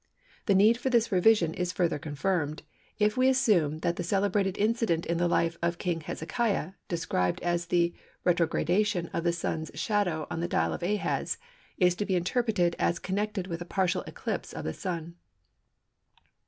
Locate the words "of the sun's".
9.13-9.69